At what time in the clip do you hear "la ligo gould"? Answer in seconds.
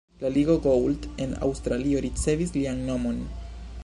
0.21-1.05